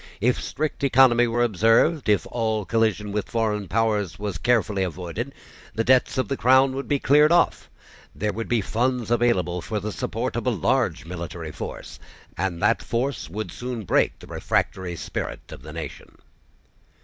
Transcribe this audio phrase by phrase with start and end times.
[0.19, 5.31] If strict economy were observed, if all collision with foreign powers were carefully avoided,
[5.75, 7.69] the debts of the crown would be cleared off:
[8.15, 11.99] there would be funds available for the support of a large military force;
[12.35, 16.17] and that force would soon break the refractory spirit of the nation.